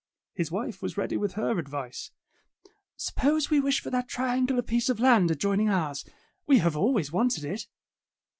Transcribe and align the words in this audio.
His 0.33 0.49
wife 0.49 0.81
was 0.81 0.97
ready 0.97 1.15
with 1.15 1.33
her 1.33 1.59
advice. 1.59 2.09
"Suppose 2.97 3.51
we 3.51 3.59
wish 3.59 3.81
for 3.81 3.91
that 3.91 4.07
triangular 4.07 4.63
piece 4.63 4.89
of 4.89 4.99
land 4.99 5.29
adjoining 5.29 5.69
ours. 5.69 6.03
We 6.47 6.57
have 6.57 6.75
always 6.75 7.11
wanted 7.11 7.45
it." 7.45 7.67